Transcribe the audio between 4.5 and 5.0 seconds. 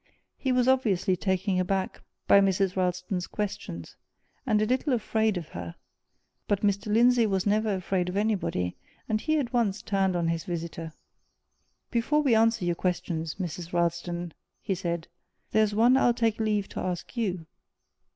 a little